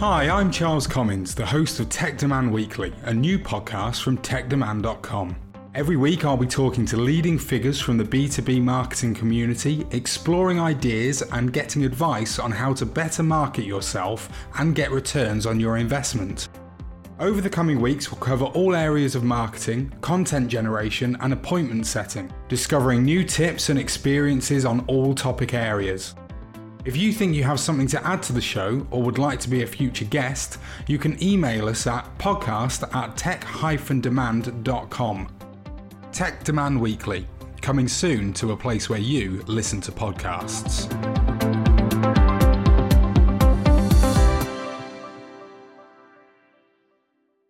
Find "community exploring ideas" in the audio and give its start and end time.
9.12-11.22